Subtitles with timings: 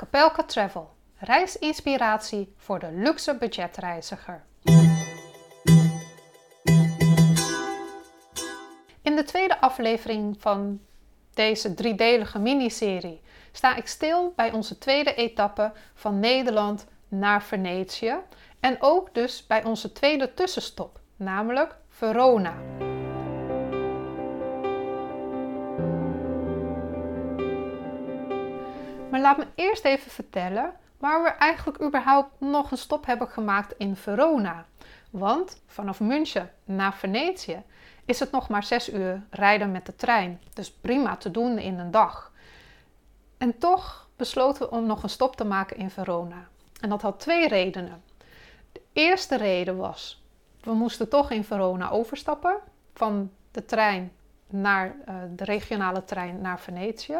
[0.00, 4.44] Capelka Travel, reisinspiratie voor de luxe budgetreiziger.
[9.02, 10.80] In de tweede aflevering van
[11.34, 13.20] deze driedelige miniserie
[13.52, 18.16] sta ik stil bij onze tweede etappe van Nederland naar Venetië
[18.60, 22.54] en ook dus bij onze tweede tussenstop, namelijk Verona.
[29.36, 33.96] Laat me eerst even vertellen waar we eigenlijk überhaupt nog een stop hebben gemaakt in
[33.96, 34.66] Verona.
[35.10, 37.62] Want vanaf München naar Venetië
[38.04, 40.40] is het nog maar 6 uur rijden met de trein.
[40.54, 42.32] Dus prima te doen in een dag.
[43.38, 46.48] En toch besloten we om nog een stop te maken in Verona.
[46.80, 48.02] En dat had twee redenen.
[48.72, 50.22] De eerste reden was,
[50.60, 52.56] we moesten toch in Verona overstappen
[52.94, 54.12] van de trein
[54.46, 57.18] naar uh, de regionale trein naar Venetië.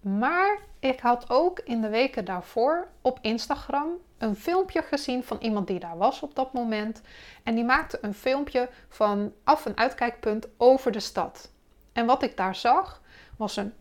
[0.00, 5.66] Maar ik had ook in de weken daarvoor op Instagram een filmpje gezien van iemand
[5.66, 7.00] die daar was op dat moment.
[7.42, 11.50] En die maakte een filmpje van af- en uitkijkpunt over de stad.
[11.92, 13.02] En wat ik daar zag
[13.36, 13.72] was een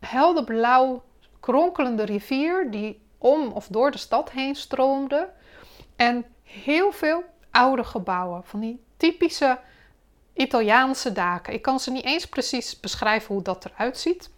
[0.00, 1.04] helderblauw
[1.40, 5.28] kronkelende rivier die om of door de stad heen stroomde.
[5.96, 9.58] En heel veel oude gebouwen, van die typische
[10.32, 11.52] Italiaanse daken.
[11.52, 14.30] Ik kan ze niet eens precies beschrijven hoe dat eruit ziet.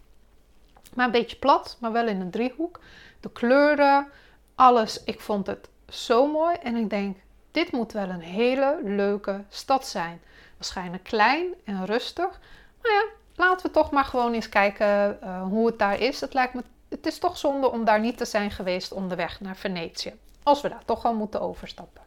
[0.95, 2.81] Maar een beetje plat, maar wel in een driehoek.
[3.21, 4.09] De kleuren,
[4.55, 5.05] alles.
[5.05, 6.57] Ik vond het zo mooi.
[6.63, 7.17] En ik denk,
[7.51, 10.21] dit moet wel een hele leuke stad zijn.
[10.57, 12.41] Waarschijnlijk klein en rustig.
[12.83, 16.21] Maar ja, laten we toch maar gewoon eens kijken uh, hoe het daar is.
[16.21, 19.57] Het lijkt me, het is toch zonde om daar niet te zijn geweest onderweg naar
[19.57, 20.15] Venetië.
[20.43, 22.03] Als we daar toch al moeten overstappen.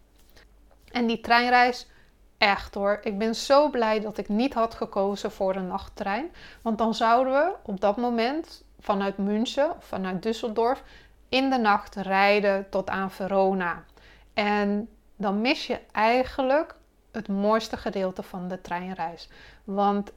[0.91, 1.87] En die treinreis,
[2.37, 2.99] echt hoor.
[3.03, 6.31] Ik ben zo blij dat ik niet had gekozen voor een nachttrein.
[6.61, 10.83] Want dan zouden we op dat moment vanuit München of vanuit Düsseldorf
[11.29, 13.83] in de nacht rijden tot aan Verona.
[14.33, 16.75] En dan mis je eigenlijk
[17.11, 19.29] het mooiste gedeelte van de treinreis.
[19.63, 20.11] Want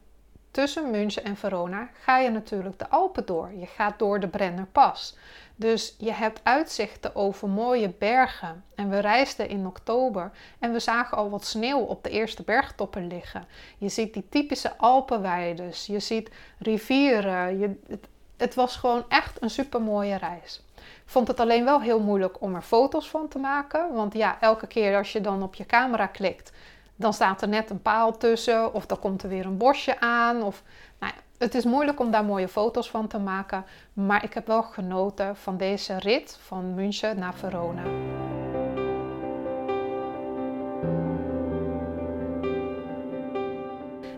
[0.50, 3.52] tussen München en Verona ga je natuurlijk de Alpen door.
[3.52, 5.16] Je gaat door de Brennerpas.
[5.56, 8.64] Dus je hebt uitzichten over mooie bergen.
[8.74, 13.06] En we reisden in oktober en we zagen al wat sneeuw op de eerste bergtoppen
[13.06, 13.46] liggen.
[13.78, 15.72] Je ziet die typische Alpenweiden.
[15.86, 17.58] Je ziet rivieren.
[17.58, 17.98] Je,
[18.36, 20.62] het was gewoon echt een super mooie reis.
[20.76, 23.92] Ik vond het alleen wel heel moeilijk om er foto's van te maken.
[23.92, 26.52] Want ja, elke keer als je dan op je camera klikt,
[26.96, 28.74] dan staat er net een paal tussen.
[28.74, 30.42] Of dan komt er weer een bosje aan.
[30.42, 30.62] Of,
[30.98, 33.64] nou ja, het is moeilijk om daar mooie foto's van te maken.
[33.92, 37.82] Maar ik heb wel genoten van deze rit van München naar Verona.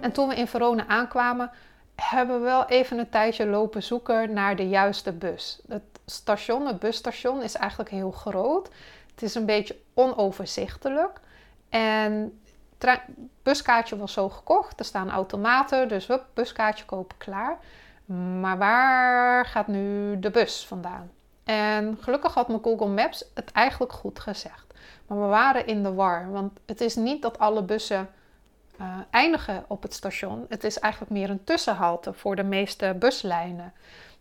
[0.01, 1.51] En toen we in Verona aankwamen,
[1.97, 5.61] hebben we wel even een tijdje lopen zoeken naar de juiste bus.
[5.69, 8.69] Het station, het busstation, is eigenlijk heel groot.
[9.11, 11.21] Het is een beetje onoverzichtelijk.
[11.69, 12.41] En
[12.79, 13.01] het
[13.43, 14.79] buskaartje was zo gekocht.
[14.79, 17.59] Er staan automaten, dus we buskaartje kopen klaar.
[18.41, 21.11] Maar waar gaat nu de bus vandaan?
[21.45, 24.75] En gelukkig had mijn Google Maps het eigenlijk goed gezegd.
[25.07, 28.09] Maar we waren in de war, want het is niet dat alle bussen
[28.81, 30.47] uh, eindigen op het station.
[30.49, 33.73] Het is eigenlijk meer een tussenhalte voor de meeste buslijnen.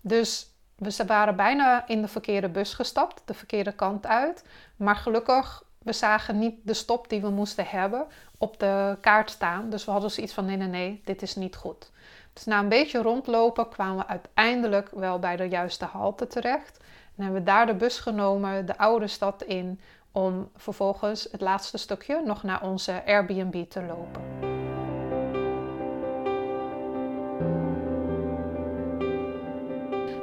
[0.01, 4.43] Dus we waren bijna in de verkeerde bus gestapt, de verkeerde kant uit.
[4.75, 8.07] Maar gelukkig, we zagen niet de stop die we moesten hebben
[8.37, 9.69] op de kaart staan.
[9.69, 11.91] Dus we hadden zoiets van: nee, nee, nee, dit is niet goed.
[12.33, 16.77] Dus na een beetje rondlopen kwamen we uiteindelijk wel bij de juiste halte terecht.
[17.15, 19.79] En hebben we daar de bus genomen, de oude stad in,
[20.15, 24.21] om vervolgens het laatste stukje nog naar onze Airbnb te lopen.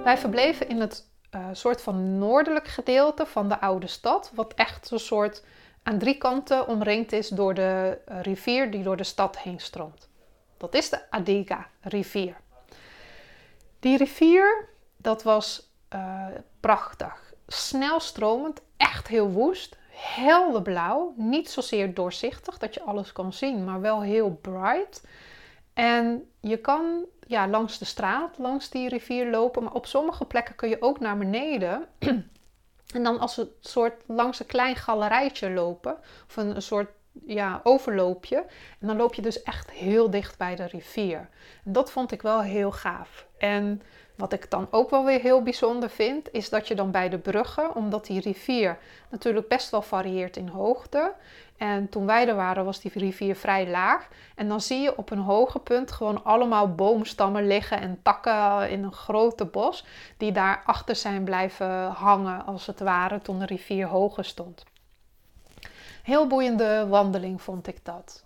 [0.04, 4.91] Wij verbleven in het uh, soort van noordelijk gedeelte van de oude stad, wat echt
[4.91, 5.44] een soort
[5.82, 10.08] aan drie kanten omringd is door de uh, rivier die door de stad heen stroomt.
[10.56, 12.36] Dat is de Adiga rivier.
[13.81, 16.26] Die rivier, dat was uh,
[16.61, 17.32] prachtig.
[17.46, 21.12] Snelstromend, echt heel woest helder blauw.
[21.16, 25.06] Niet zozeer doorzichtig dat je alles kan zien, maar wel heel bright.
[25.75, 30.54] En je kan ja, langs de straat, langs die rivier lopen, maar op sommige plekken
[30.54, 31.87] kun je ook naar beneden.
[32.94, 36.90] en dan als een soort langs een klein galerijtje lopen, of een, een soort
[37.26, 38.44] ja, overloopje.
[38.81, 41.29] En dan loop je dus echt heel dicht bij de rivier.
[41.64, 43.26] Dat vond ik wel heel gaaf.
[43.38, 43.82] En
[44.17, 47.19] wat ik dan ook wel weer heel bijzonder vind, is dat je dan bij de
[47.19, 48.79] bruggen, omdat die rivier
[49.11, 51.12] natuurlijk best wel varieert in hoogte.
[51.56, 54.08] En toen wij er waren, was die rivier vrij laag.
[54.35, 58.85] En dan zie je op een hoge punt gewoon allemaal boomstammen liggen en takken in
[58.85, 59.85] een grote bos,
[60.17, 64.65] die daar achter zijn blijven hangen, als het ware, toen de rivier hoger stond.
[66.02, 68.25] Heel boeiende wandeling vond ik dat.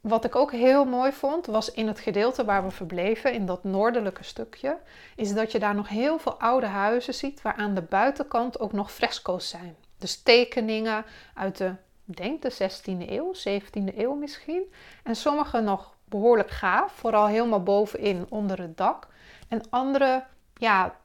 [0.00, 3.64] Wat ik ook heel mooi vond, was in het gedeelte waar we verbleven, in dat
[3.64, 4.78] noordelijke stukje,
[5.16, 8.72] is dat je daar nog heel veel oude huizen ziet, waar aan de buitenkant ook
[8.72, 9.76] nog fresco's zijn.
[9.98, 11.04] Dus tekeningen
[11.34, 11.74] uit de,
[12.04, 14.72] denk de 16e eeuw, 17e eeuw misschien.
[15.02, 19.08] En sommige nog behoorlijk gaaf, vooral helemaal bovenin onder het dak.
[19.48, 20.24] En andere,
[20.54, 20.96] ja,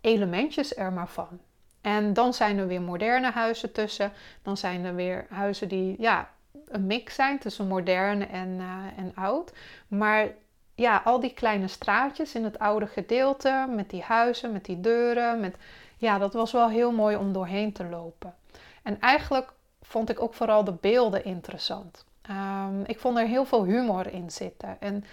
[0.00, 1.40] elementjes er maar van.
[1.84, 4.12] En dan zijn er weer moderne huizen tussen.
[4.42, 6.30] Dan zijn er weer huizen die ja,
[6.68, 9.52] een mix zijn tussen modern en, uh, en oud.
[9.88, 10.28] Maar
[10.74, 15.40] ja, al die kleine straatjes in het oude gedeelte, met die huizen, met die deuren,
[15.40, 15.56] met,
[15.96, 18.34] ja, dat was wel heel mooi om doorheen te lopen.
[18.82, 19.52] En eigenlijk
[19.82, 22.04] vond ik ook vooral de beelden interessant.
[22.30, 24.76] Um, ik vond er heel veel humor in zitten.
[24.80, 25.04] En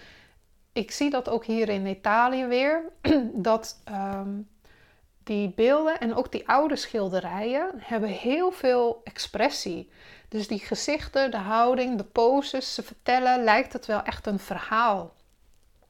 [0.74, 2.84] ik zie dat ook hier in Italië weer,
[3.34, 4.48] dat um,
[5.32, 9.92] die beelden en ook die oude schilderijen hebben heel veel expressie.
[10.28, 15.14] Dus die gezichten, de houding, de poses, ze vertellen, lijkt het wel echt een verhaal.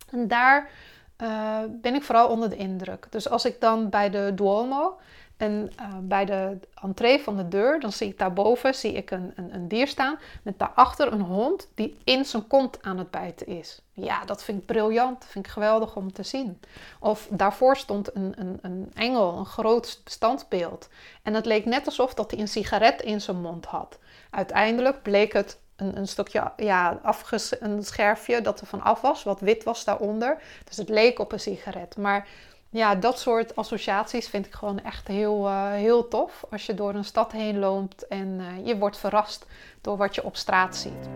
[0.10, 0.70] En daar
[1.18, 3.08] uh, ben ik vooral onder de indruk.
[3.10, 5.00] Dus als ik dan bij de Duomo
[5.42, 9.34] en uh, bij de entree van de deur, dan zie ik daarboven zie ik een,
[9.36, 13.48] een, een, dier staan met daarachter een hond die in zijn kont aan het bijten
[13.48, 13.82] is.
[13.94, 16.60] Ja, dat vind ik briljant, dat vind ik geweldig om te zien.
[17.00, 20.90] Of daarvoor stond een, een, een engel, een groot standbeeld.
[21.24, 24.00] En het leek net alsof dat hij een sigaret in zijn mond had.
[24.30, 29.24] Uiteindelijk bleek het een, een stukje, ja, afges, een scherfje dat er van af was,
[29.24, 30.42] wat wit was daaronder.
[30.64, 31.98] Dus het leek op een sigaret.
[31.98, 32.28] Maar
[32.74, 36.46] ja, dat soort associaties vind ik gewoon echt heel, uh, heel tof.
[36.52, 39.46] Als je door een stad heen loopt en uh, je wordt verrast
[39.82, 41.10] door wat je op straat ziet.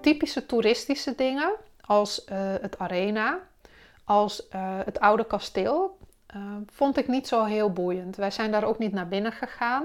[0.00, 3.38] Typische toeristische dingen als uh, het arena,
[4.04, 4.46] als
[4.84, 5.98] het oude kasteel,
[6.66, 8.16] vond ik niet zo heel boeiend.
[8.16, 9.82] Wij zijn daar ook niet naar binnen gegaan.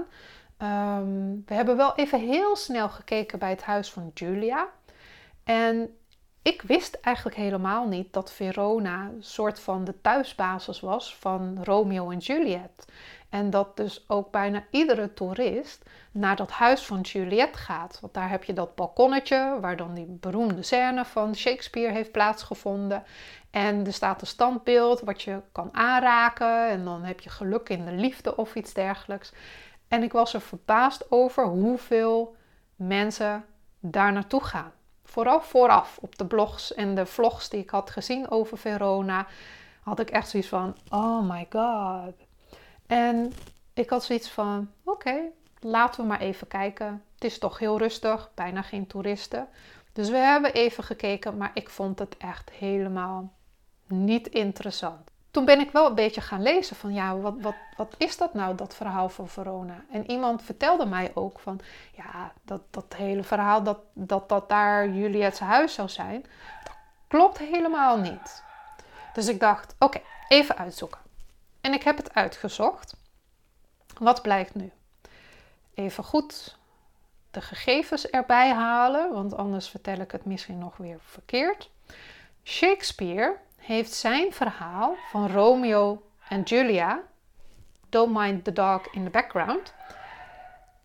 [0.62, 4.68] Um, we hebben wel even heel snel gekeken bij het huis van Julia.
[5.46, 5.96] En
[6.42, 12.10] ik wist eigenlijk helemaal niet dat Verona een soort van de thuisbasis was van Romeo
[12.10, 12.92] en Juliet.
[13.28, 17.98] En dat dus ook bijna iedere toerist naar dat huis van Juliet gaat.
[18.00, 23.04] Want daar heb je dat balkonnetje waar dan die beroemde scène van Shakespeare heeft plaatsgevonden.
[23.50, 26.68] En er staat een standbeeld wat je kan aanraken.
[26.68, 29.32] En dan heb je geluk in de liefde of iets dergelijks.
[29.88, 32.36] En ik was er verbaasd over hoeveel
[32.76, 33.44] mensen
[33.80, 34.72] daar naartoe gaan
[35.16, 39.26] vooral vooraf op de blogs en de vlogs die ik had gezien over Verona,
[39.82, 42.14] had ik echt zoiets van: oh my god.
[42.86, 43.32] En
[43.74, 45.20] ik had zoiets van: oké,
[45.60, 47.04] laten we maar even kijken.
[47.14, 49.48] Het is toch heel rustig, bijna geen toeristen.
[49.92, 53.32] Dus we hebben even gekeken, maar ik vond het echt helemaal
[53.86, 57.94] niet interessant toen ben ik wel een beetje gaan lezen van ja, wat, wat, wat
[57.98, 59.84] is dat nou, dat verhaal van Verona?
[59.90, 61.60] En iemand vertelde mij ook van
[61.92, 66.20] ja, dat, dat hele verhaal dat, dat dat daar Juliet's huis zou zijn,
[66.64, 66.76] dat
[67.08, 68.42] klopt helemaal niet.
[69.12, 71.00] Dus ik dacht, oké, even uitzoeken.
[71.60, 72.96] En ik heb het uitgezocht.
[73.98, 74.72] Wat blijkt nu?
[75.74, 76.56] Even goed
[77.30, 81.70] de gegevens erbij halen, want anders vertel ik het misschien nog weer verkeerd.
[82.44, 87.00] Shakespeare heeft zijn verhaal van Romeo en Julia,
[87.88, 89.74] Don't Mind the Dog in the Background,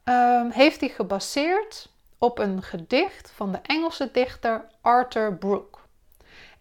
[0.03, 5.79] um, heeft hij gebaseerd op een gedicht van de Engelse dichter Arthur Brooke.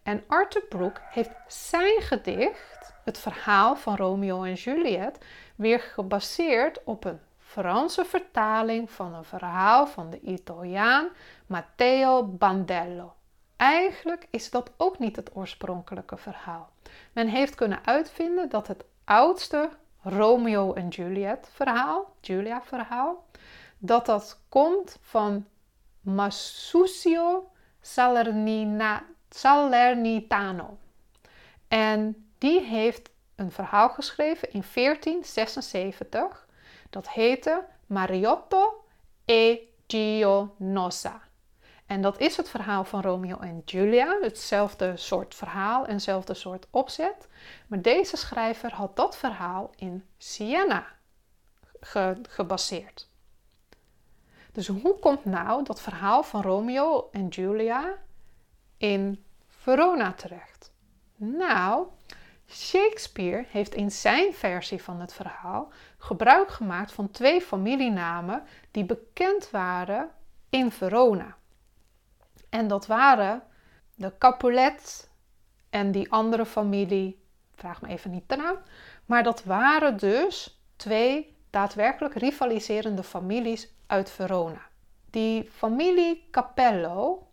[0.03, 5.17] En Arthur Brooke heeft zijn gedicht, het verhaal van Romeo en Juliet,
[5.55, 11.07] weer gebaseerd op een Franse vertaling van een verhaal van de Italiaan
[11.45, 13.13] Matteo Bandello.
[13.61, 16.69] Eigenlijk is dat ook niet het oorspronkelijke verhaal.
[17.11, 19.69] Men heeft kunnen uitvinden dat het oudste
[20.03, 23.25] Romeo en Juliet verhaal, Julia verhaal,
[23.77, 25.45] dat dat komt van
[25.99, 27.51] Masuccio
[29.29, 30.77] Salernitano.
[31.67, 36.47] En die heeft een verhaal geschreven in 1476.
[36.89, 38.85] Dat heette Mariotto
[39.25, 41.29] e Gionosa.
[41.91, 44.17] En dat is het verhaal van Romeo en Julia.
[44.21, 47.27] Hetzelfde soort verhaal en hetzelfde soort opzet.
[47.67, 50.85] Maar deze schrijver had dat verhaal in Siena
[52.29, 53.09] gebaseerd.
[54.51, 57.93] Dus hoe komt nou dat verhaal van Romeo en Julia
[58.77, 60.71] in Verona terecht?
[61.15, 61.87] Nou,
[62.47, 69.49] Shakespeare heeft in zijn versie van het verhaal gebruik gemaakt van twee familienamen die bekend
[69.49, 70.09] waren
[70.49, 71.39] in Verona.
[72.51, 73.43] En dat waren
[73.95, 75.09] de Capulet
[75.69, 78.57] en die andere familie, vraag me even niet de naam,
[79.05, 84.61] maar dat waren dus twee daadwerkelijk rivaliserende families uit Verona.
[85.09, 87.27] Die familie Capello,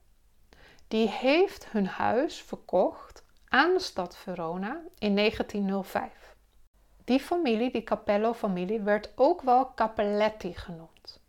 [0.89, 6.37] die heeft hun huis verkocht aan de stad Verona in 1905.
[7.05, 11.21] Die familie, die Capello-familie, werd ook wel Cappelletti genoemd.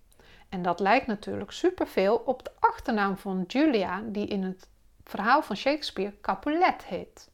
[0.50, 4.68] En dat lijkt natuurlijk superveel op de achternaam van Julia, die in het
[5.04, 7.30] verhaal van Shakespeare Capulet heet.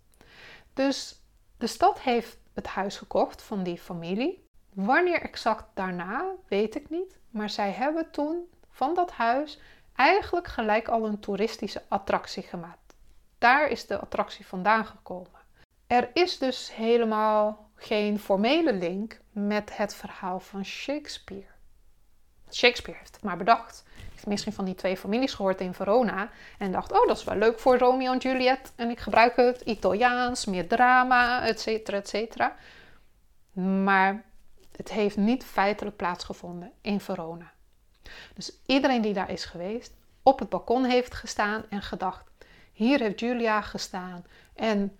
[0.73, 1.21] Dus
[1.57, 4.47] de stad heeft het huis gekocht van die familie.
[4.73, 7.19] Wanneer exact daarna, weet ik niet.
[7.29, 9.59] Maar zij hebben toen van dat huis
[9.95, 12.95] eigenlijk gelijk al een toeristische attractie gemaakt.
[13.37, 15.41] Daar is de attractie vandaan gekomen.
[15.87, 21.54] Er is dus helemaal geen formele link met het verhaal van Shakespeare.
[22.51, 23.83] Shakespeare heeft het maar bedacht.
[24.11, 27.35] Heeft misschien van die twee families gehoord in Verona en dacht: Oh, dat is wel
[27.35, 28.73] leuk voor Romeo en Juliet.
[28.75, 32.55] En ik gebruik het Italiaans, meer drama, et cetera, et cetera.
[33.83, 34.23] Maar
[34.77, 37.51] het heeft niet feitelijk plaatsgevonden in Verona.
[38.33, 42.25] Dus iedereen die daar is geweest, op het balkon heeft gestaan en gedacht:
[42.73, 44.25] hier heeft Julia gestaan
[44.55, 44.97] en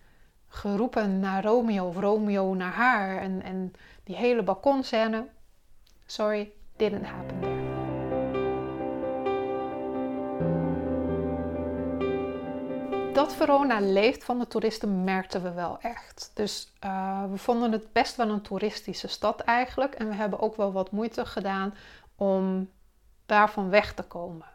[0.48, 3.74] geroepen naar Romeo of Romeo naar haar en, en
[4.04, 5.28] die hele balkonscène.
[6.06, 7.66] Sorry, didn't happen there.
[13.16, 16.32] dat Verona leeft van de toeristen merkten we wel echt.
[16.34, 19.94] Dus uh, we vonden het best wel een toeristische stad eigenlijk.
[19.94, 21.74] En we hebben ook wel wat moeite gedaan
[22.16, 22.70] om
[23.26, 24.48] daarvan weg te komen.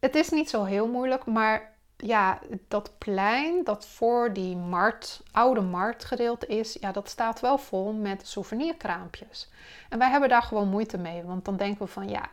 [0.00, 2.38] Het is niet zo heel moeilijk, maar ja,
[2.68, 8.26] dat plein dat voor die markt, oude marktgedeelte is, ja, dat staat wel vol met
[8.26, 9.48] souvenirkraampjes.
[9.88, 12.28] En wij hebben daar gewoon moeite mee, want dan denken we van ja,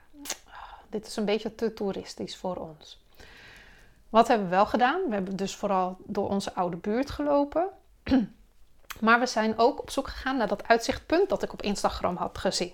[0.89, 3.03] dit is een beetje te toeristisch voor ons.
[4.10, 5.01] Wat hebben we wel gedaan?
[5.07, 7.67] We hebben dus vooral door onze oude buurt gelopen.
[9.00, 12.38] Maar we zijn ook op zoek gegaan naar dat uitzichtpunt dat ik op Instagram had
[12.38, 12.72] gezien.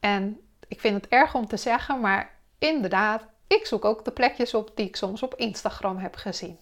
[0.00, 4.54] En ik vind het erg om te zeggen, maar inderdaad, ik zoek ook de plekjes
[4.54, 6.58] op die ik soms op Instagram heb gezien.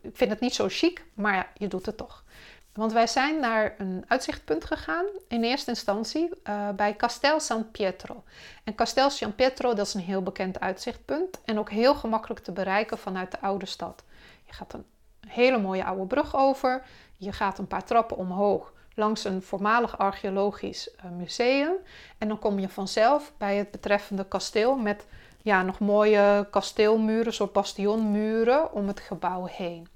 [0.00, 2.24] Ik vind het niet zo chic, maar ja, je doet het toch.
[2.72, 8.22] Want wij zijn naar een uitzichtpunt gegaan, in eerste instantie uh, bij Castel San Pietro.
[8.64, 12.52] En Castel San Pietro, dat is een heel bekend uitzichtpunt en ook heel gemakkelijk te
[12.52, 14.02] bereiken vanuit de oude stad.
[14.46, 14.84] Je gaat een
[15.28, 16.82] hele mooie oude brug over,
[17.16, 21.72] je gaat een paar trappen omhoog langs een voormalig archeologisch uh, museum
[22.18, 25.06] en dan kom je vanzelf bij het betreffende kasteel met
[25.44, 29.88] ja, nog mooie kasteelmuren, soort bastionmuren om het gebouw heen.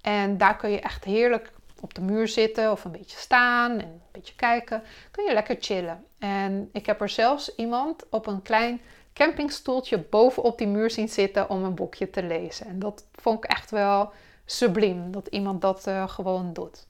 [0.00, 3.78] En daar kun je echt heerlijk op de muur zitten of een beetje staan en
[3.78, 4.82] een beetje kijken.
[5.10, 6.04] Kun je lekker chillen.
[6.18, 8.80] En ik heb er zelfs iemand op een klein
[9.12, 12.66] campingstoeltje bovenop die muur zien zitten om een boekje te lezen.
[12.66, 14.12] En dat vond ik echt wel
[14.44, 16.86] subliem dat iemand dat uh, gewoon doet.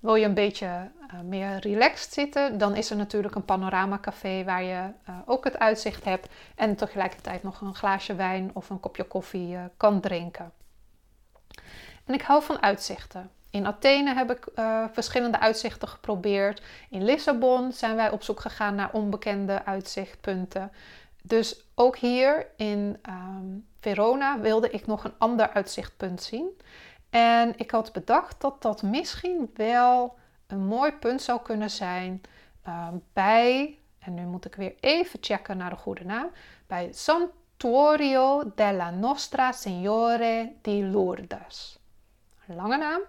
[0.00, 4.62] Wil je een beetje uh, meer relaxed zitten, dan is er natuurlijk een panoramacafé waar
[4.62, 9.04] je uh, ook het uitzicht hebt en tegelijkertijd nog een glaasje wijn of een kopje
[9.04, 10.52] koffie kan drinken.
[12.04, 13.30] En ik hou van uitzichten.
[13.50, 14.46] In Athene heb ik
[14.92, 16.62] verschillende uitzichten geprobeerd.
[16.90, 20.72] In Lissabon zijn wij op zoek gegaan naar onbekende uitzichtpunten.
[21.22, 26.60] Dus ook hier in um, Verona wilde ik nog een ander uitzichtpunt zien.
[27.10, 32.20] En ik had bedacht dat dat misschien wel een mooi punt zou kunnen zijn
[32.68, 36.30] uh, bij, en nu moet ik weer even checken naar de goede naam,
[36.66, 41.78] bij Santuario della Nostra Signore di Lourdes.
[42.46, 43.00] Lange naam,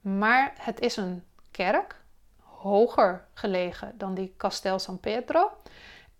[0.00, 2.02] maar het is een kerk,
[2.40, 5.50] hoger gelegen dan die Castel San Pedro.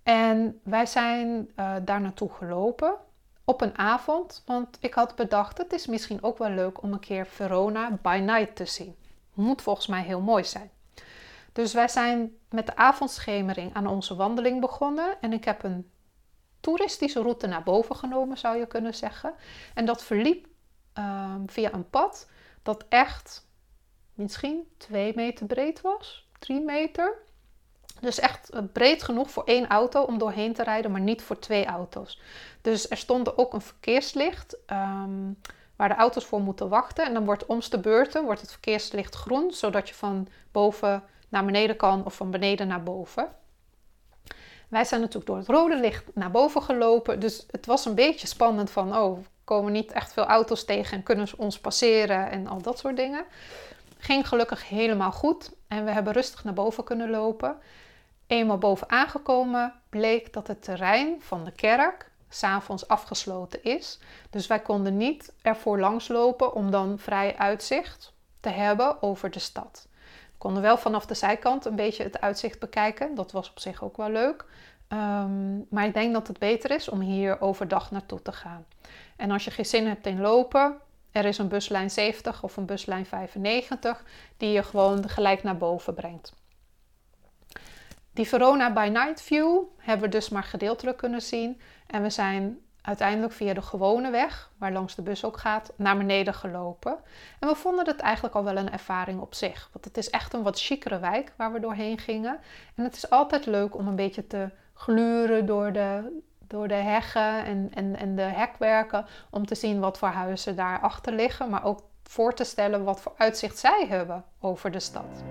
[0.02, 2.94] En wij zijn uh, daar naartoe gelopen
[3.44, 7.00] op een avond, want ik had bedacht, het is misschien ook wel leuk om een
[7.00, 8.96] keer Verona by night te zien.
[9.34, 10.70] Moet volgens mij heel mooi zijn.
[11.52, 15.90] Dus wij zijn met de avondschemering aan onze wandeling begonnen en ik heb een
[16.60, 19.34] toeristische route naar boven genomen, zou je kunnen zeggen.
[19.74, 20.46] En dat verliep
[20.98, 22.28] uh, via een pad
[22.62, 23.46] dat echt
[24.14, 27.22] misschien 2 meter breed was, 3 meter.
[28.00, 31.66] Dus echt breed genoeg voor één auto om doorheen te rijden, maar niet voor twee
[31.66, 32.20] auto's.
[32.60, 35.32] Dus er stond ook een verkeerslicht ehm,
[35.76, 37.04] waar de auto's voor moeten wachten.
[37.04, 41.44] En dan wordt om de beurten wordt het verkeerslicht groen, zodat je van boven naar
[41.44, 43.28] beneden kan of van beneden naar boven.
[44.68, 47.20] Wij zijn natuurlijk door het rode licht naar boven gelopen.
[47.20, 51.02] Dus het was een beetje spannend van, oh, komen niet echt veel auto's tegen en
[51.02, 53.24] kunnen ze ons passeren en al dat soort dingen.
[54.04, 57.56] Ging gelukkig helemaal goed en we hebben rustig naar boven kunnen lopen.
[58.26, 63.98] Eenmaal boven aangekomen bleek dat het terrein van de kerk s'avonds afgesloten is.
[64.30, 69.86] Dus wij konden niet ervoor langslopen om dan vrij uitzicht te hebben over de stad.
[70.32, 73.14] We konden wel vanaf de zijkant een beetje het uitzicht bekijken.
[73.14, 74.44] Dat was op zich ook wel leuk.
[74.88, 78.64] Ehm, maar ik denk dat het beter is om hier overdag naartoe te gaan.
[79.16, 80.76] En als je geen zin hebt in lopen,
[81.14, 84.04] er is een buslijn 70 of een buslijn 95
[84.36, 86.32] die je gewoon gelijk naar boven brengt.
[88.12, 91.60] Die Verona by Night View hebben we dus maar gedeeltelijk kunnen zien.
[91.86, 95.96] En we zijn uiteindelijk via de gewone weg, waar langs de bus ook gaat, naar
[95.96, 96.98] beneden gelopen.
[97.40, 99.68] En we vonden het eigenlijk al wel een ervaring op zich.
[99.72, 102.38] Want het is echt een wat chicere wijk waar we doorheen gingen.
[102.74, 107.44] En het is altijd leuk om een beetje te gluren door de, door de heggen
[107.44, 109.06] en, en, en de hekwerken.
[109.30, 111.50] Om te zien wat voor huizen daarachter liggen.
[111.50, 115.22] Maar ook voor te stellen wat voor uitzicht zij hebben over de stad.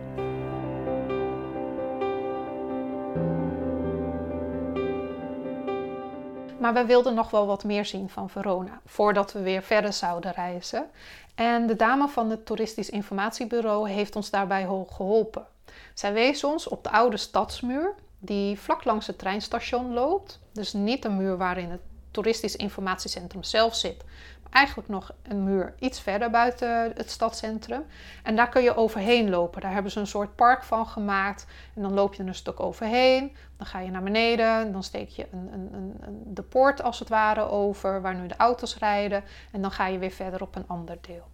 [6.60, 10.32] Maar we wilden nog wel wat meer zien van Verona voordat we weer verder zouden
[10.32, 10.90] reizen.
[11.36, 15.46] En de dame van het Toeristisch Informatiebureau heeft ons daarbij geholpen.
[15.94, 17.94] Zij wees ons op de oude stadsmuur
[18.26, 20.40] die vlak langs het treinstation loopt.
[20.52, 24.04] Dus niet een muur waarin het toeristisch informatiecentrum zelf zit,
[24.44, 27.86] maar eigenlijk nog een muur iets verder buiten het stadscentrum.
[28.24, 29.62] En daar kun je overheen lopen.
[29.62, 31.46] Daar hebben ze een soort park van gemaakt.
[31.76, 33.36] En dan loop je een stuk overheen.
[33.58, 34.72] Dan ga je naar beneden.
[34.72, 38.38] Dan steek je een, een, een, de poort als het ware over, waar nu de
[38.38, 39.24] auto's rijden.
[39.52, 41.28] En dan ga je weer verder op een ander deel.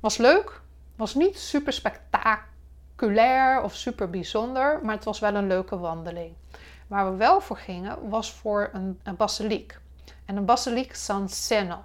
[0.00, 0.60] Was leuk.
[0.96, 2.52] Was niet super spectaculair
[3.62, 6.34] of super bijzonder, maar het was wel een leuke wandeling.
[6.86, 9.78] Waar we wel voor gingen was voor een, een basiliek.
[10.24, 11.84] En een basiliek San Zeno.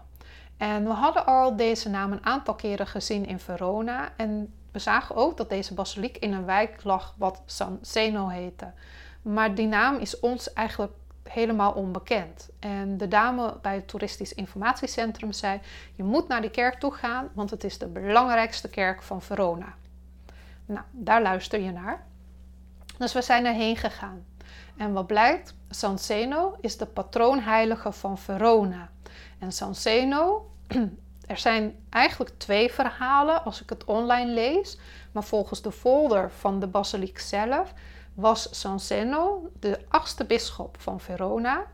[0.57, 4.09] En we hadden al deze naam een aantal keren gezien in Verona.
[4.17, 8.71] En we zagen ook dat deze basiliek in een wijk lag wat San Zeno heette.
[9.21, 12.49] Maar die naam is ons eigenlijk helemaal onbekend.
[12.59, 15.59] En de dame bij het toeristisch informatiecentrum zei:
[15.95, 19.73] Je moet naar die kerk toe gaan, want het is de belangrijkste kerk van Verona.
[20.69, 22.05] Nou, daar luister je naar.
[22.97, 24.25] Dus we zijn erheen gegaan.
[24.77, 25.55] En wat blijkt?
[25.69, 28.89] San Zeno is de patroonheilige van Verona.
[29.39, 30.51] En San Zeno,
[31.27, 34.79] er zijn eigenlijk twee verhalen als ik het online lees.
[35.11, 37.73] Maar volgens de folder van de basiliek zelf
[38.13, 41.65] was San Zeno de achtste bisschop van Verona.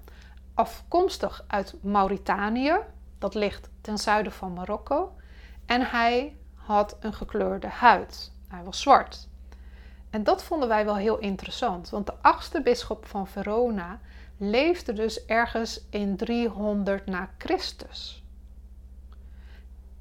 [0.54, 2.76] Afkomstig uit Mauritanië,
[3.18, 5.16] dat ligt ten zuiden van Marokko.
[5.66, 8.34] En hij had een gekleurde huid.
[8.56, 9.28] Hij was zwart.
[10.10, 14.00] En dat vonden wij wel heel interessant, want de achtste bisschop van Verona
[14.38, 18.24] leefde dus ergens in 300 na Christus.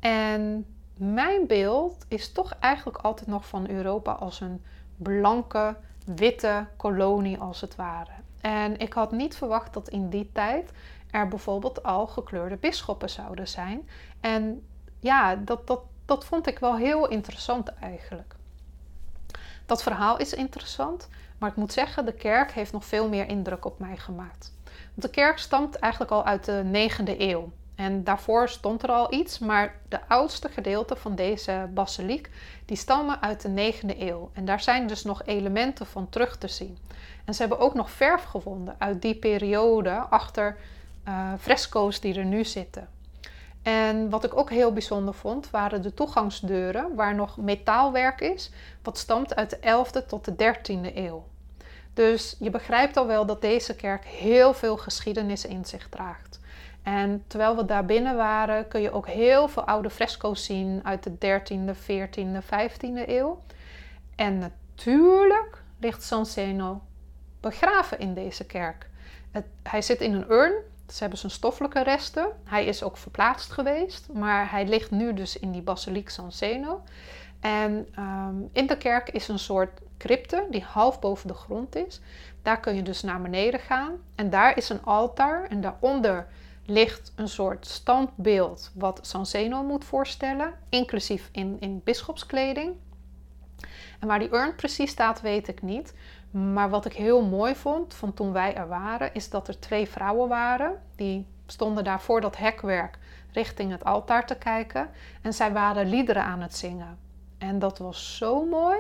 [0.01, 4.65] En mijn beeld is toch eigenlijk altijd nog van Europa als een
[4.97, 8.13] blanke, witte kolonie als het ware.
[8.41, 10.71] En ik had niet verwacht dat in die tijd
[11.11, 13.89] er bijvoorbeeld al gekleurde bisschoppen zouden zijn.
[14.21, 14.67] En
[15.01, 18.35] ja, dat, dat, dat vond ik wel heel interessant eigenlijk.
[19.67, 23.65] Dat verhaal is interessant, maar ik moet zeggen, de kerk heeft nog veel meer indruk
[23.65, 24.53] op mij gemaakt.
[24.65, 27.53] Want de kerk stamt eigenlijk al uit de 9e eeuw.
[27.75, 32.31] En daarvoor stond er al iets, maar de oudste gedeelte van deze basiliek,
[32.65, 34.31] die stammen uit de 9e eeuw.
[34.33, 36.79] En daar zijn dus nog elementen van terug te zien.
[37.25, 40.57] En ze hebben ook nog verf gevonden uit die periode achter
[41.09, 42.89] uh, fresco's die er nu zitten.
[43.65, 48.51] En wat ik ook heel bijzonder vond, waren de toegangsdeuren waar nog metaalwerk is,
[48.83, 51.25] wat stamt uit de 11e tot de 13e eeuw.
[51.95, 56.41] Dus je begrijpt al wel dat deze kerk heel veel geschiedenis in zich draagt.
[56.83, 61.03] En terwijl we daar binnen waren, kun je ook heel veel oude fresco's zien uit
[61.03, 63.43] de 13e, 14e, 15e eeuw.
[64.17, 66.83] En natuurlijk ligt San Zeno
[67.41, 68.89] begraven in deze kerk.
[69.63, 70.55] Hij zit in een urn
[70.89, 72.27] ze hebben zijn stoffelijke resten.
[72.45, 76.83] Hij is ook verplaatst geweest, maar hij ligt nu dus in die basiliek San Zeno.
[77.41, 82.01] En ehm, in de kerk is een soort crypte die half boven de grond is.
[82.43, 83.93] Daar kun je dus naar beneden gaan.
[84.15, 86.27] En daar is een altaar en daaronder
[86.67, 92.75] ligt een soort standbeeld wat San Zeno moet voorstellen, inclusief in, in bisschopskleding.
[94.01, 95.95] En waar die urn precies staat, weet ik niet.
[96.35, 99.89] Maar wat ik heel mooi vond van toen wij er waren, is dat er twee
[99.89, 100.83] vrouwen waren.
[100.97, 102.99] Die stonden daar voor dat hekwerk
[103.33, 104.91] richting het altaar te kijken.
[105.23, 106.99] En zij waren liederen aan het zingen.
[107.39, 108.79] En dat was zo mooi.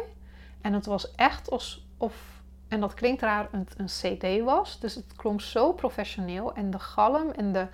[0.60, 4.80] En het was echt alsof, en dat klinkt raar, een, een CD was.
[4.80, 6.54] Dus het klonk zo professioneel.
[6.54, 7.66] En de galm en de,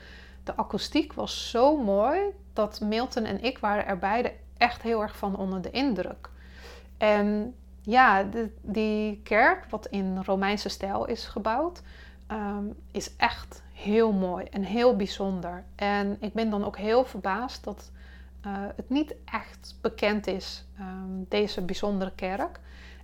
[0.45, 2.21] de akoestiek was zo mooi.
[2.53, 6.29] Dat Milton en ik waren er beide echt heel erg van onder de indruk.
[6.99, 8.27] En ja,
[8.61, 11.83] die kerk, wat in Romeinse stijl is gebouwd,
[12.27, 15.65] ehm, is echt heel mooi en heel bijzonder.
[15.75, 17.91] En ik ben dan ook heel verbaasd dat
[18.47, 22.61] uh, het niet echt bekend is, um, deze bijzondere kerk.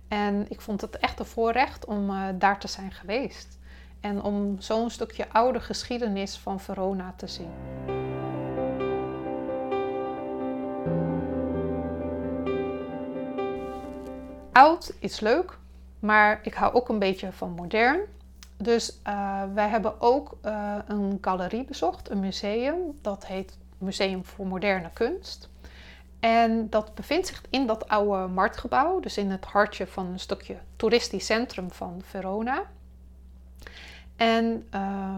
[0.07, 3.59] En ik vond het echt een voorrecht om uh, daar te zijn geweest.
[3.99, 7.51] En om zo'n stukje oude geschiedenis van Verona te zien.
[14.57, 15.57] Oud is leuk,
[15.99, 17.99] maar ik hou ook een beetje van modern.
[18.55, 22.97] Dus uh, wij hebben ook uh, een galerie bezocht, een museum.
[23.01, 25.49] Dat heet Museum voor Moderne Kunst.
[26.19, 30.57] En dat bevindt zich in dat oude marktgebouw, dus in het hartje van een stukje
[30.75, 32.61] toeristisch centrum van Verona.
[34.15, 35.17] En uh,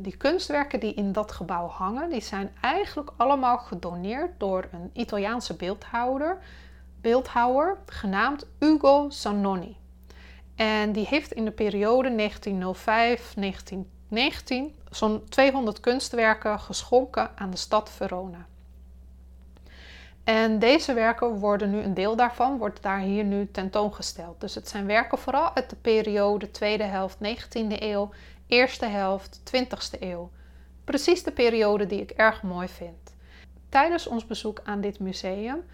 [0.00, 5.54] die kunstwerken die in dat gebouw hangen, die zijn eigenlijk allemaal gedoneerd door een Italiaanse
[5.54, 6.38] beeldhouder,
[7.02, 9.76] beeldhouwer genaamd Ugo Zanoni.
[10.54, 12.30] En die heeft in de periode
[14.10, 14.16] 1905-1919
[14.90, 18.46] zo'n 200 kunstwerken geschonken aan de stad Verona.
[20.24, 24.40] En deze werken worden nu, een deel daarvan wordt daar hier nu tentoongesteld.
[24.40, 28.10] Dus het zijn werken vooral uit de periode tweede helft 19e eeuw,
[28.46, 30.30] eerste helft 20e eeuw.
[30.84, 33.14] Precies de periode die ik erg mooi vind.
[33.68, 35.64] Tijdens ons bezoek aan dit museum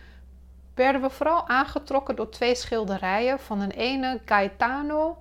[0.78, 5.18] werden we vooral aangetrokken door twee schilderijen van een ene Gaetano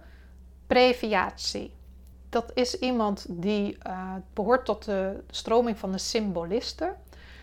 [0.68, 1.72] Previazzi.
[2.30, 6.96] Dat is iemand die uh, behoort tot de stroming van de symbolisten.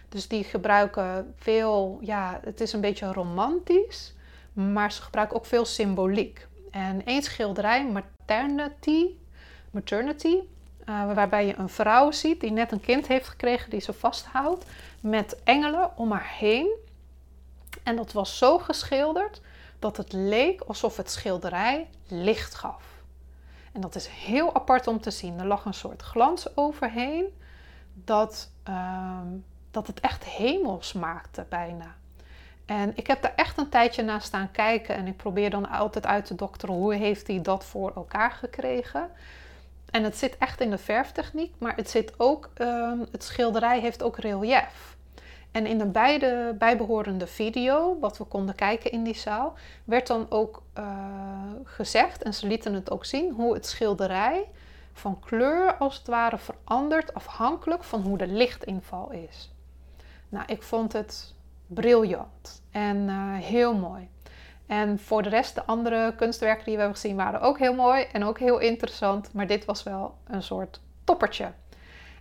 [0.09, 4.14] Dus die gebruiken veel, ja, het is een beetje romantisch,
[4.53, 6.46] maar ze gebruiken ook veel symboliek.
[6.70, 9.07] En één schilderij, Maternity,
[9.70, 10.38] maternity
[10.88, 14.64] uh, waarbij je een vrouw ziet die net een kind heeft gekregen, die ze vasthoudt,
[15.00, 16.77] met engelen om haar heen.
[17.85, 19.40] En dat was zo geschilderd
[19.79, 22.83] dat het leek alsof het schilderij licht gaf.
[23.73, 25.38] En dat is heel apart om te zien.
[25.38, 27.25] Er lag een soort glans overheen
[27.94, 29.20] dat, uh,
[29.70, 31.94] dat het echt hemels maakte bijna.
[32.66, 36.07] En ik heb daar echt een tijdje naar staan kijken en ik probeer dan altijd
[36.07, 39.11] uit te dokteren hoe heeft hij dat voor elkaar gekregen.
[39.90, 44.03] En het zit echt in de verftechniek, maar het zit ook, uh, het schilderij heeft
[44.03, 44.97] ook relief.
[45.55, 50.27] En in de beide bijbehorende video, wat we konden kijken in die zaal, werd dan
[50.31, 50.85] ook uh,
[51.64, 54.49] gezegd, en ze lieten het ook zien, hoe het schilderij
[54.93, 59.53] van kleur als het ware verandert afhankelijk van hoe de lichtinval is.
[60.29, 61.35] Nou, ik vond het
[61.67, 64.09] briljant en uh, heel mooi.
[64.67, 68.03] En voor de rest, de andere kunstwerken die we hebben gezien, waren ook heel mooi
[68.12, 69.33] en ook heel interessant.
[69.33, 71.53] Maar dit was wel een soort toppertje.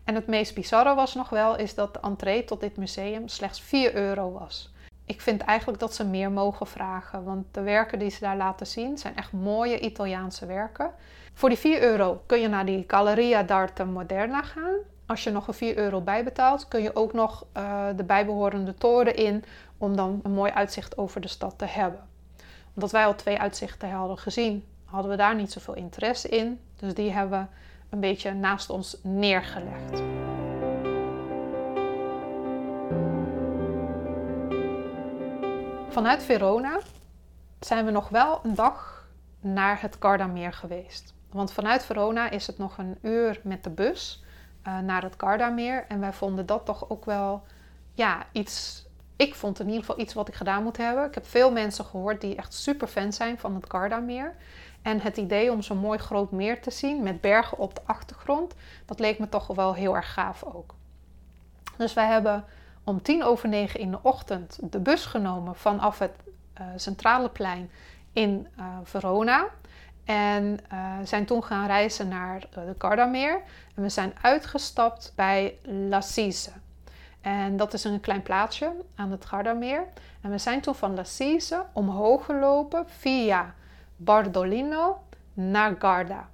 [0.03, 3.61] En het meest bizarre was nog wel, is dat de entree tot dit museum slechts
[3.61, 4.73] 4 euro was.
[5.05, 8.67] Ik vind eigenlijk dat ze meer mogen vragen, want de werken die ze daar laten
[8.67, 10.91] zien zijn echt mooie Italiaanse werken.
[11.33, 14.75] Voor die 4 euro kun je naar die Galleria d'Arte Moderna gaan.
[15.05, 19.15] Als je nog een 4 euro bijbetaalt, kun je ook nog uh, de bijbehorende toren
[19.15, 19.43] in
[19.77, 22.07] om dan een mooi uitzicht over de stad te hebben.
[22.75, 26.59] Omdat wij al twee uitzichten hadden gezien, hadden we daar niet zoveel interesse in.
[26.75, 27.45] Dus die hebben we
[27.93, 30.01] een beetje naast ons neergelegd.
[35.89, 36.79] Vanuit Verona
[37.59, 39.07] zijn we nog wel een dag
[39.39, 41.13] naar het Gardameer geweest.
[41.31, 44.23] Want vanuit Verona is het nog een uur met de bus
[44.67, 45.85] uh, naar het Gardameer.
[45.87, 47.43] En wij vonden dat toch ook wel
[47.93, 48.85] ja, iets.
[49.15, 51.05] Ik vond in ieder geval iets wat ik gedaan moet hebben.
[51.05, 54.35] Ik heb veel mensen gehoord die echt super fan zijn van het Gardameer.
[54.83, 58.53] En het idee om zo'n mooi groot meer te zien met bergen op de achtergrond,
[58.85, 60.75] dat leek me toch wel heel erg gaaf ook.
[61.77, 62.45] Dus wij hebben
[62.83, 66.11] om tien over negen in de ochtend de bus genomen vanaf het
[66.61, 67.71] uh, centrale plein
[68.13, 69.47] in uh, Verona.
[70.05, 73.41] En uh, zijn toen gaan reizen naar de Gardameer.
[73.75, 76.51] En we zijn uitgestapt bij Lassise.
[77.21, 79.87] En dat is een klein plaatsje aan het Gardameer.
[80.21, 83.53] En we zijn toen van Lassise omhoog gelopen via
[84.03, 85.01] Bardolino
[85.33, 86.29] naar Garda.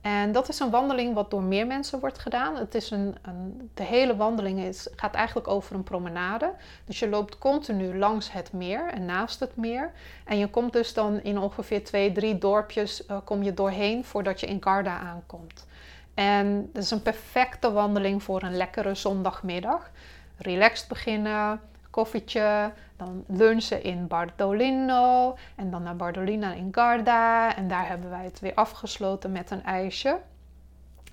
[0.00, 2.56] En dat is een wandeling wat door meer mensen wordt gedaan.
[2.56, 6.52] Het is een, een, de hele wandeling is, gaat eigenlijk over een promenade.
[6.84, 9.92] Dus je loopt continu langs het meer en naast het meer.
[10.24, 14.40] En je komt dus dan in ongeveer twee, drie dorpjes uh, kom je doorheen voordat
[14.40, 15.66] je in Garda aankomt.
[16.14, 19.90] En het is een perfecte wandeling voor een lekkere zondagmiddag.
[20.36, 21.60] Relaxed beginnen,
[21.90, 27.56] koffietje, dan lunchen in Bardolino en dan naar Bardolina in Garda.
[27.56, 30.18] En daar hebben wij het weer afgesloten met een ijsje.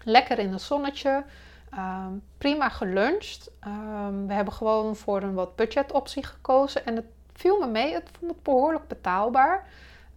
[0.03, 1.23] Lekker in het zonnetje.
[1.69, 3.51] Ehm, prima geluncht.
[3.67, 6.85] Um, we hebben gewoon voor een wat budgetoptie gekozen.
[6.85, 7.93] En het viel me mee.
[7.93, 9.67] Het vond het behoorlijk betaalbaar.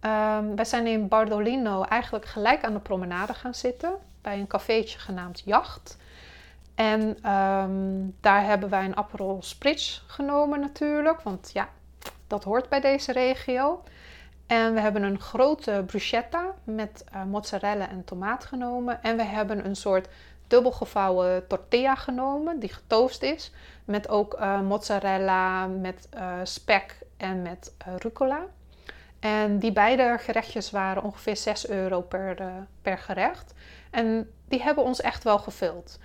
[0.01, 3.93] Um, wij zijn in Bardolino eigenlijk gelijk aan de promenade gaan zitten.
[4.21, 5.97] Bij een cafeetje genaamd Jacht.
[6.81, 11.69] En ehm, daar hebben wij een Aperol Spritz genomen natuurlijk, want ja,
[12.27, 13.83] dat hoort bij deze regio.
[14.47, 19.03] En we hebben een grote bruschetta met uh, mozzarella en tomaat genomen.
[19.03, 20.07] En we hebben een soort
[20.47, 23.51] dubbelgevouwen tortilla genomen, die getoast is.
[23.85, 28.45] Met ook uh, mozzarella, met uh, spek en met rucola.
[29.19, 32.37] En die beide gerechtjes waren ongeveer 6 euro per,
[32.81, 33.53] per gerecht.
[33.91, 35.99] En die hebben ons echt wel gevuld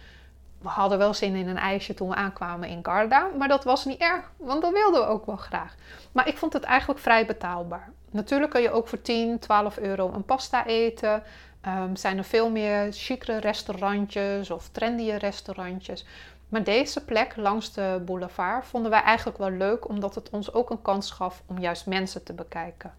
[0.67, 3.29] we hadden wel zin in een ijsje toen we aankwamen in Garda.
[3.39, 5.75] Maar dat was niet erg, want dat wilden we ook wel graag.
[6.13, 7.93] Maar ik vond het eigenlijk vrij betaalbaar.
[8.11, 11.23] Natuurlijk kun je ook voor 10, 12 euro een pasta eten.
[11.67, 16.07] Um, zijn er veel meer chicere restaurantjes of trendy restaurantjes.
[16.49, 20.71] Maar deze plek langs de boulevard vonden wij eigenlijk wel leuk, omdat het ons ook
[20.71, 22.93] een kans gaf om juist mensen te bekijken.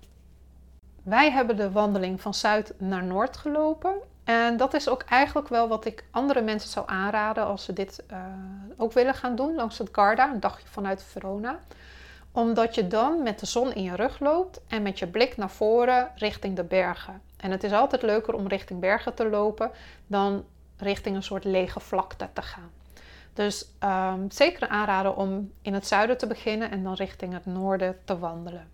[1.04, 3.94] Wij hebben de wandeling van zuid naar noord gelopen
[4.28, 8.04] en dat is ook eigenlijk wel wat ik andere mensen zou aanraden als ze dit
[8.12, 8.18] uh,
[8.78, 11.60] ook willen gaan doen langs het Garda, een dagje vanuit Verona.
[12.32, 15.50] Omdat je dan met de zon in je rug loopt en met je blik naar
[15.50, 17.22] voren richting de bergen.
[17.38, 19.72] En het is altijd leuker om richting bergen te lopen
[20.08, 20.46] dan
[20.78, 22.72] richting een soort lege vlakte te gaan.
[23.34, 27.98] Dus um, zeker aanraden om in het zuiden te beginnen en dan richting het noorden
[28.06, 28.68] te wandelen.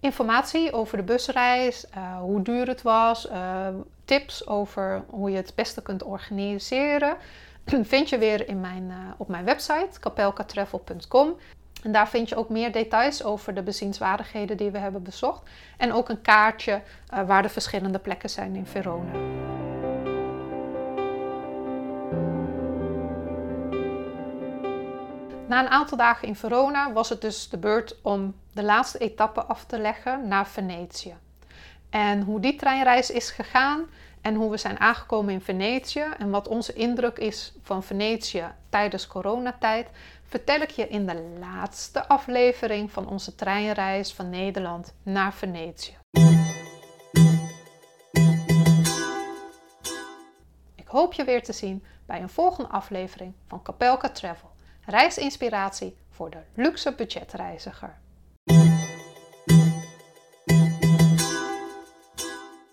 [0.00, 3.68] Informatie over de busreis, uh, hoe duur het was, uh,
[4.04, 7.16] tips over hoe je het beste kunt organiseren,
[7.82, 11.36] vind je weer in mijn, uh, op mijn website kapelkatravel.com.
[11.82, 15.50] En daar vind je ook meer details over de bezienswaardigheden die we hebben bezocht.
[15.76, 16.82] En ook een kaartje
[17.26, 19.12] waar de verschillende plekken zijn in Verona.
[25.46, 29.44] Na een aantal dagen in Verona was het dus de beurt om de laatste etappe
[29.44, 31.16] af te leggen naar Venetië.
[31.94, 33.86] En hoe die treinreis is gegaan
[34.20, 39.06] en hoe we zijn aangekomen in Venetië en wat onze indruk is van Venetië tijdens
[39.06, 39.88] coronatijd,
[40.24, 45.96] vertel ik je in de laatste aflevering van onze treinreis van Nederland naar Venetië.
[50.74, 54.50] Ik hoop je weer te zien bij een volgende aflevering van Capelka Travel
[54.86, 57.98] reisinspiratie voor de luxe budgetreiziger.